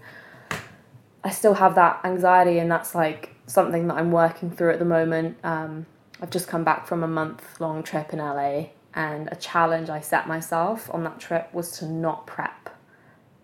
[1.22, 4.84] I still have that anxiety, and that's like something that I'm working through at the
[4.84, 5.36] moment.
[5.44, 5.86] Um,
[6.22, 10.00] I've just come back from a month long trip in LA, and a challenge I
[10.00, 12.70] set myself on that trip was to not prep.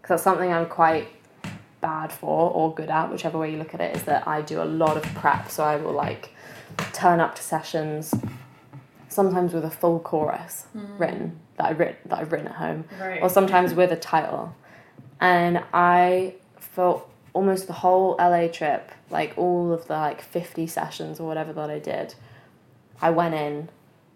[0.01, 1.09] Because that's something I'm quite
[1.81, 4.63] bad for or good at, whichever way you look at it, is that I do
[4.63, 5.51] a lot of prep.
[5.51, 6.31] So I will like
[6.93, 8.15] turn up to sessions
[9.09, 10.67] sometimes with a full chorus
[10.99, 13.23] written that I writ that I've written at home, Right.
[13.23, 14.55] or sometimes with a title.
[15.21, 21.21] And I felt almost the whole LA trip, like all of the like fifty sessions
[21.21, 22.15] or whatever that I did,
[23.03, 23.69] I went in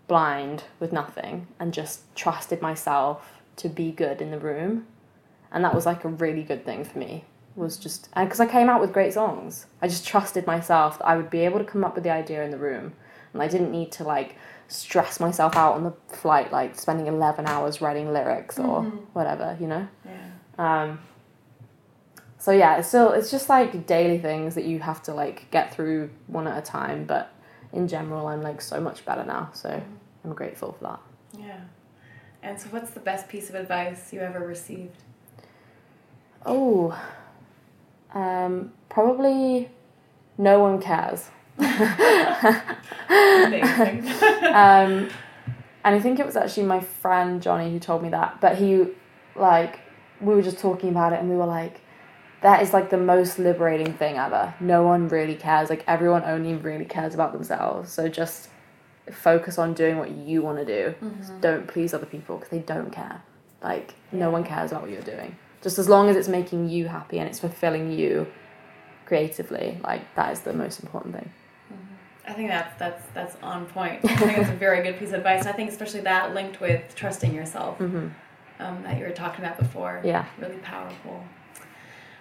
[0.09, 4.87] blind with nothing and just trusted myself to be good in the room,
[5.53, 7.25] and that was like a really good thing for me.
[7.57, 11.17] Was just because I came out with great songs, I just trusted myself that I
[11.19, 12.95] would be able to come up with the idea in the room,
[13.35, 14.37] and I didn't need to like
[14.69, 19.67] stress myself out on the flight, like spending eleven hours writing lyrics or whatever, you
[19.67, 19.87] know.
[20.07, 20.31] Yeah.
[20.59, 21.01] Um,
[22.41, 25.75] so yeah, it's still it's just like daily things that you have to like get
[25.75, 27.05] through one at a time.
[27.05, 27.31] But
[27.73, 29.51] in general, I'm like so much better now.
[29.53, 29.83] So
[30.25, 31.01] I'm grateful for that.
[31.39, 31.61] Yeah.
[32.43, 34.97] And so, what's the best piece of advice you ever received?
[36.47, 36.99] Oh,
[38.15, 39.69] um, probably
[40.39, 41.29] no one cares.
[41.59, 41.69] Amazing.
[44.47, 45.11] um,
[45.85, 48.41] and I think it was actually my friend Johnny who told me that.
[48.41, 48.87] But he,
[49.37, 49.81] like,
[50.23, 51.83] we were just talking about it, and we were like,
[52.43, 54.55] that is like the most liberating thing ever.
[54.61, 55.69] No one really cares.
[55.69, 57.93] Like everyone only really cares about themselves.
[57.93, 58.49] So just
[59.11, 60.95] focus on doing what you want to do.
[61.19, 61.41] Just mm-hmm.
[61.41, 63.23] don't please other people because they don't care.
[63.63, 65.37] Like no one cares about what you're doing.
[65.63, 68.27] Just as long as it's making you happy and it's fulfilling you
[69.05, 71.31] creatively, like that is the most important thing.
[71.71, 72.31] Mm-hmm.
[72.31, 74.03] I think that's that's that's on point.
[74.05, 75.45] I think it's a very good piece of advice.
[75.45, 78.09] I think especially that linked with trusting yourself mm-hmm.
[78.61, 80.01] um, that you were talking about before.
[80.03, 80.25] Yeah.
[80.39, 81.23] Really powerful.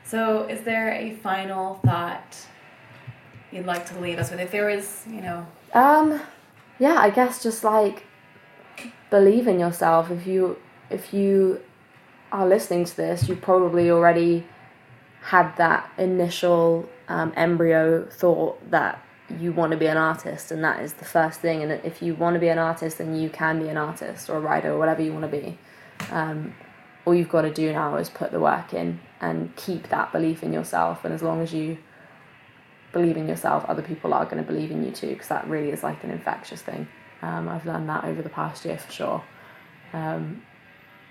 [0.09, 2.35] So, is there a final thought
[3.51, 4.39] you'd like to leave us with?
[4.39, 6.19] If there was, you know, Um,
[6.79, 8.05] yeah, I guess just like
[9.11, 10.09] believe in yourself.
[10.09, 10.57] If you
[10.89, 11.61] if you
[12.31, 14.47] are listening to this, you probably already
[15.21, 18.99] had that initial um, embryo thought that
[19.39, 21.61] you want to be an artist, and that is the first thing.
[21.61, 24.37] And if you want to be an artist, then you can be an artist or
[24.37, 25.59] a writer or whatever you want to be.
[26.09, 26.55] Um,
[27.05, 30.43] all you've got to do now is put the work in and keep that belief
[30.43, 31.05] in yourself.
[31.05, 31.77] And as long as you
[32.91, 35.69] believe in yourself, other people are going to believe in you too, because that really
[35.69, 36.87] is like an infectious thing.
[37.21, 39.23] Um, I've learned that over the past year for sure.
[39.93, 40.43] Um,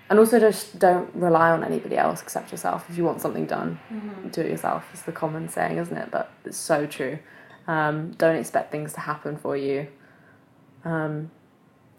[0.09, 2.89] and also just don't rely on anybody else except yourself.
[2.89, 3.79] If you want something done,
[4.31, 4.85] do it yourself.
[4.91, 6.09] It's the common saying, isn't it?
[6.09, 7.19] But it's so true.
[7.67, 9.87] Um, don't expect things to happen for you.
[10.83, 11.29] Um,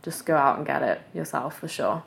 [0.03, 2.03] just go out and get it yourself for sure.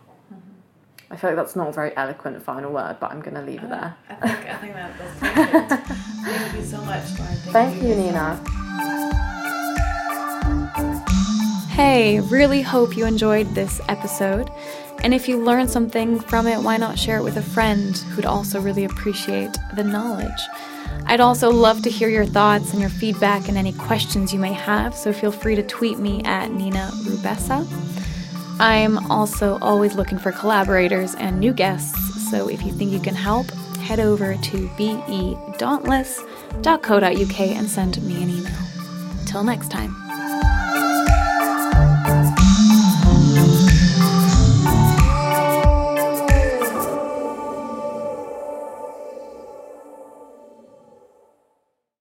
[1.11, 3.63] I feel like that's not a very eloquent final word, but I'm going to leave
[3.63, 3.95] it uh, there.
[4.09, 5.99] I think I think that that's perfect.
[6.23, 7.35] Thank you so much, Lauren.
[7.51, 8.41] Thank you, Nina.
[11.69, 14.49] Hey, really hope you enjoyed this episode.
[15.03, 18.25] And if you learned something from it, why not share it with a friend who'd
[18.25, 20.29] also really appreciate the knowledge?
[21.05, 24.53] I'd also love to hear your thoughts and your feedback and any questions you may
[24.53, 27.67] have, so feel free to tweet me at Nina Rubessa.
[28.59, 33.15] I'm also always looking for collaborators and new guests, so if you think you can
[33.15, 38.53] help, head over to bedauntless.co.uk and send me an email.
[39.25, 40.02] Till next time.